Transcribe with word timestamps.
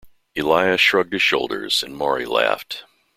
Elias 0.35 0.81
shrugged 0.81 1.13
his 1.13 1.21
shoulders 1.21 1.83
and 1.83 1.95
Maury 1.95 2.25
laughed. 2.25 2.85